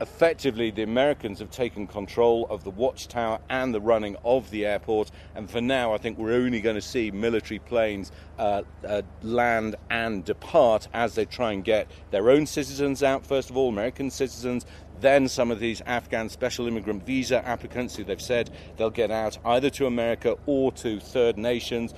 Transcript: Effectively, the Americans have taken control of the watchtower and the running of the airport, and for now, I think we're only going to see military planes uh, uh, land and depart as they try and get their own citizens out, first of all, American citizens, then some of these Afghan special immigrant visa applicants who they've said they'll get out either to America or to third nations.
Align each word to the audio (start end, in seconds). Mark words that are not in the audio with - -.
Effectively, 0.00 0.70
the 0.70 0.84
Americans 0.84 1.40
have 1.40 1.50
taken 1.50 1.84
control 1.84 2.46
of 2.50 2.62
the 2.62 2.70
watchtower 2.70 3.40
and 3.50 3.74
the 3.74 3.80
running 3.80 4.16
of 4.24 4.48
the 4.50 4.64
airport, 4.64 5.10
and 5.34 5.50
for 5.50 5.60
now, 5.60 5.92
I 5.92 5.98
think 5.98 6.18
we're 6.18 6.34
only 6.34 6.60
going 6.60 6.76
to 6.76 6.80
see 6.80 7.10
military 7.10 7.58
planes 7.58 8.12
uh, 8.38 8.62
uh, 8.86 9.02
land 9.22 9.74
and 9.90 10.24
depart 10.24 10.86
as 10.94 11.16
they 11.16 11.24
try 11.24 11.50
and 11.50 11.64
get 11.64 11.90
their 12.12 12.30
own 12.30 12.46
citizens 12.46 13.02
out, 13.02 13.26
first 13.26 13.50
of 13.50 13.56
all, 13.56 13.70
American 13.70 14.08
citizens, 14.08 14.66
then 15.00 15.28
some 15.28 15.50
of 15.50 15.60
these 15.60 15.80
Afghan 15.80 16.28
special 16.28 16.66
immigrant 16.66 17.04
visa 17.04 17.44
applicants 17.46 17.96
who 17.96 18.04
they've 18.04 18.20
said 18.20 18.50
they'll 18.76 18.90
get 18.90 19.10
out 19.10 19.38
either 19.44 19.70
to 19.70 19.86
America 19.86 20.36
or 20.46 20.72
to 20.72 21.00
third 21.00 21.36
nations. 21.36 21.94